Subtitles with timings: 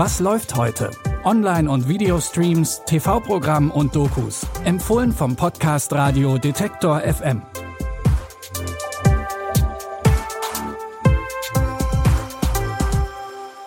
[0.00, 0.92] Was läuft heute?
[1.24, 4.46] Online- und Videostreams, TV-Programm und Dokus.
[4.62, 7.42] Empfohlen vom Podcast Radio Detektor FM.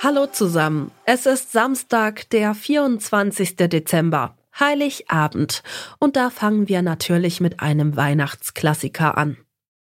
[0.00, 0.90] Hallo zusammen.
[1.04, 3.54] Es ist Samstag, der 24.
[3.54, 4.36] Dezember.
[4.58, 5.62] Heiligabend.
[6.00, 9.36] Und da fangen wir natürlich mit einem Weihnachtsklassiker an.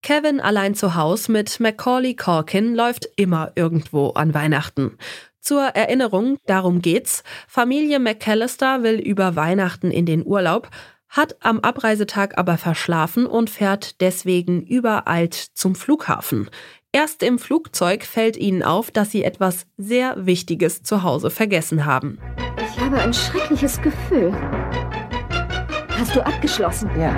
[0.02, 4.98] Kevin allein zu Haus mit Macaulay Culkin läuft immer irgendwo an Weihnachten.
[5.46, 7.22] Zur Erinnerung, darum geht's.
[7.46, 10.68] Familie McAllister will über Weihnachten in den Urlaub,
[11.08, 16.50] hat am Abreisetag aber verschlafen und fährt deswegen übereilt zum Flughafen.
[16.90, 22.18] Erst im Flugzeug fällt ihnen auf, dass sie etwas sehr Wichtiges zu Hause vergessen haben.
[22.58, 24.32] Ich habe ein schreckliches Gefühl.
[25.96, 26.90] Hast du abgeschlossen?
[26.98, 27.14] Ja.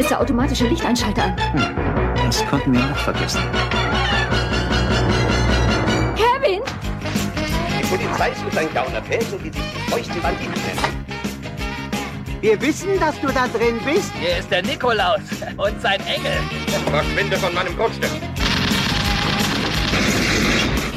[0.00, 1.36] Ist der automatische Lichteinschalter an?
[1.52, 2.16] Hm.
[2.26, 3.40] Das konnten wir noch vergessen.
[8.16, 11.06] Sucht ein Gauner Felsen, die sich die feuchten Banditen nennen.
[12.40, 14.10] Wir wissen, dass du da drin bist.
[14.14, 15.20] Hier ist der Nikolaus
[15.58, 16.32] und sein Engel.
[16.90, 18.10] Verschwinde von meinem Grundstück.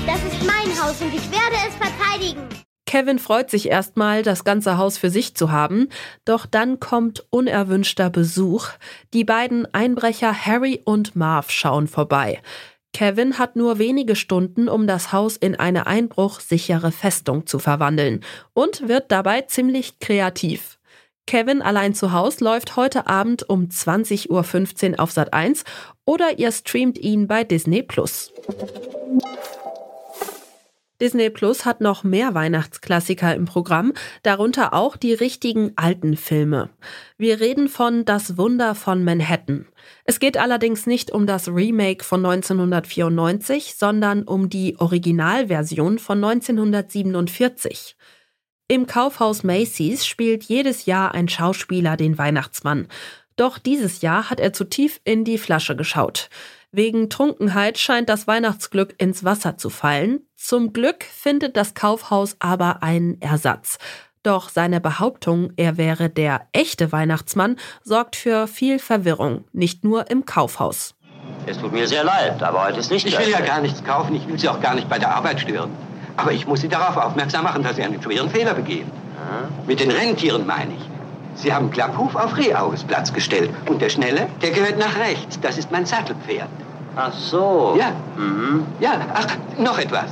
[0.07, 2.41] Das ist mein Haus und ich werde es verteidigen.
[2.85, 5.89] Kevin freut sich erstmal, das ganze Haus für sich zu haben,
[6.23, 8.69] doch dann kommt unerwünschter Besuch.
[9.13, 12.41] Die beiden Einbrecher Harry und Marv schauen vorbei.
[12.93, 18.21] Kevin hat nur wenige Stunden, um das Haus in eine einbruchsichere Festung zu verwandeln
[18.53, 20.79] und wird dabei ziemlich kreativ.
[21.27, 25.63] Kevin allein zu Haus läuft heute Abend um 20.15 Uhr auf Sat 1
[26.05, 28.33] oder ihr streamt ihn bei Disney Plus.
[31.01, 36.69] Disney Plus hat noch mehr Weihnachtsklassiker im Programm, darunter auch die richtigen alten Filme.
[37.17, 39.65] Wir reden von Das Wunder von Manhattan.
[40.03, 47.95] Es geht allerdings nicht um das Remake von 1994, sondern um die Originalversion von 1947.
[48.67, 52.87] Im Kaufhaus Macy's spielt jedes Jahr ein Schauspieler den Weihnachtsmann.
[53.35, 56.29] Doch dieses Jahr hat er zu tief in die Flasche geschaut.
[56.71, 60.19] Wegen Trunkenheit scheint das Weihnachtsglück ins Wasser zu fallen.
[60.35, 63.79] Zum Glück findet das Kaufhaus aber einen Ersatz.
[64.21, 70.25] Doch seine Behauptung, er wäre der echte Weihnachtsmann, sorgt für viel Verwirrung, nicht nur im
[70.25, 70.93] Kaufhaus.
[71.47, 74.13] Es tut mir sehr leid, aber heute ist nicht Ich will ja gar nichts kaufen,
[74.13, 75.71] ich will Sie auch gar nicht bei der Arbeit stören.
[76.17, 78.91] Aber ich muss Sie darauf aufmerksam machen, dass Sie einen schweren Fehler begehen.
[79.65, 80.98] Mit den Rentieren meine ich.
[81.41, 83.49] Sie haben Klapphuf auf Rehauges Platz gestellt.
[83.69, 85.39] Und der Schnelle, der gehört nach rechts.
[85.39, 86.49] Das ist mein Sattelpferd.
[86.97, 87.77] Ach so.
[87.79, 87.91] Ja.
[88.17, 88.65] Mhm.
[88.81, 89.27] Ja, ach,
[89.57, 90.09] noch etwas.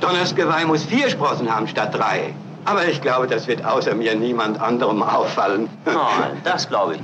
[0.00, 2.34] Donners Geweih muss vier Sprossen haben statt drei.
[2.66, 5.68] Aber ich glaube, das wird außer mir niemand anderem auffallen.
[5.84, 7.00] Nein, das glaube ich.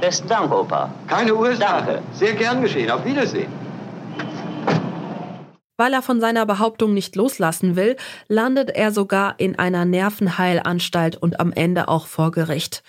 [0.00, 0.88] Besten Dank, Opa.
[1.08, 1.84] Keine Ursache.
[1.86, 2.02] Danke.
[2.12, 2.88] Sehr gern geschehen.
[2.88, 3.50] Auf Wiedersehen.
[5.76, 7.96] Weil er von seiner Behauptung nicht loslassen will,
[8.28, 12.82] landet er sogar in einer Nervenheilanstalt und am Ende auch vor Gericht.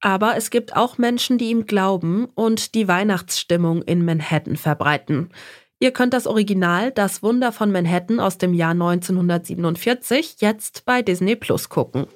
[0.00, 5.30] Aber es gibt auch Menschen, die ihm glauben und die Weihnachtsstimmung in Manhattan verbreiten.
[5.78, 11.36] Ihr könnt das Original Das Wunder von Manhattan aus dem Jahr 1947 jetzt bei Disney
[11.36, 12.06] Plus gucken.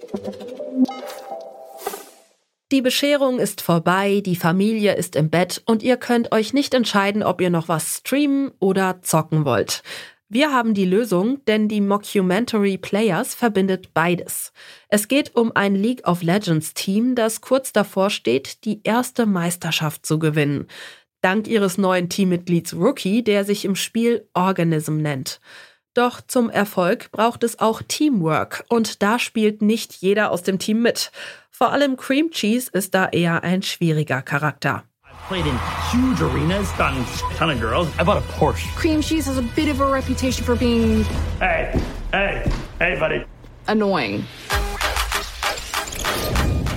[2.73, 7.25] Die Bescherung ist vorbei, die Familie ist im Bett und ihr könnt euch nicht entscheiden,
[7.25, 9.83] ob ihr noch was streamen oder zocken wollt.
[10.33, 14.53] Wir haben die Lösung, denn die Mockumentary Players verbindet beides.
[14.89, 20.07] Es geht um ein League of Legends Team, das kurz davor steht, die erste Meisterschaft
[20.07, 20.69] zu gewinnen.
[21.21, 25.41] Dank ihres neuen Teammitglieds Rookie, der sich im Spiel Organism nennt.
[25.95, 30.81] Doch zum Erfolg braucht es auch Teamwork und da spielt nicht jeder aus dem Team
[30.81, 31.11] mit.
[31.51, 34.85] Vor allem Cream Cheese ist da eher ein schwieriger Charakter.
[35.31, 35.57] Played in
[35.93, 37.89] huge arenas, gotten a ton of girls.
[37.99, 38.67] I bought a Porsche.
[38.75, 41.05] Cream cheese has a bit of a reputation for being
[41.39, 41.81] Hey,
[42.11, 43.25] hey, hey, buddy.
[43.69, 44.25] annoying.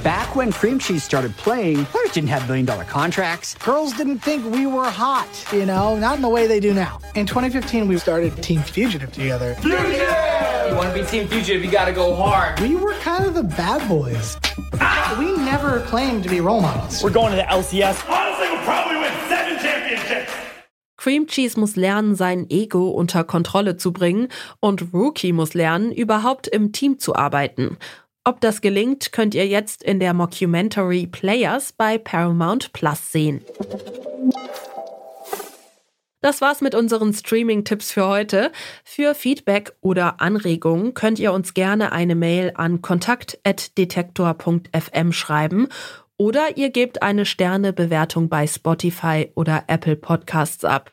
[0.03, 3.55] Back when Cream Cheese started playing, players didn't have million dollar contracts.
[3.55, 6.99] Girls didn't think we were hot, you know, not in the way they do now.
[7.15, 9.55] In 2015, we started Team Fugitive together.
[9.55, 10.69] Fugitive!
[10.69, 12.59] You want to be Team Fugitive, you got to go hard.
[12.59, 14.37] We were kind of the bad boys.
[14.79, 15.15] Ah!
[15.17, 17.01] We never claimed to be role models.
[17.03, 18.22] We're going to the LCS.
[21.03, 24.29] Cream Cheese muss lernen, sein Ego unter Kontrolle zu bringen
[24.61, 27.75] und Rookie muss lernen, überhaupt im Team zu arbeiten.
[28.23, 33.41] Ob das gelingt, könnt ihr jetzt in der Mockumentary Players bei Paramount Plus sehen.
[36.21, 38.53] Das war's mit unseren Streaming-Tipps für heute.
[38.85, 45.67] Für Feedback oder Anregungen könnt ihr uns gerne eine Mail an kontakt.detektor.fm schreiben
[46.17, 50.91] oder ihr gebt eine Sternebewertung bei Spotify oder Apple Podcasts ab.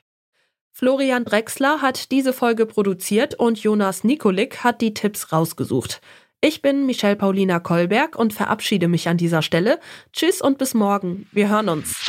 [0.72, 6.00] Florian Drexler hat diese Folge produziert und Jonas Nikolik hat die Tipps rausgesucht.
[6.40, 9.78] Ich bin Michelle Paulina Kolberg und verabschiede mich an dieser Stelle.
[10.12, 11.26] Tschüss und bis morgen.
[11.32, 12.06] Wir hören uns.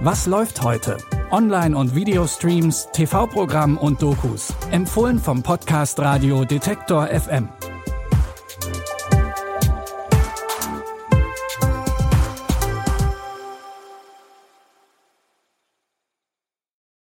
[0.00, 0.96] Was läuft heute?
[1.30, 4.54] Online- und Videostreams, TV-Programm und Dokus.
[4.70, 7.48] Empfohlen vom Podcast Radio Detektor FM.